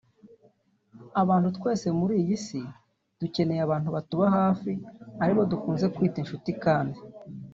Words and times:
Abantu 1.21 1.47
twese 1.57 1.87
muri 1.99 2.13
iyi 2.21 2.35
si 2.45 2.59
dukeneye 3.19 3.61
abantu 3.63 3.89
batuba 3.95 4.25
hafi 4.37 4.71
aribo 5.21 5.41
dukunze 5.51 5.85
kwita 5.95 6.17
inshuti 6.21 6.49
kandi 6.63 6.99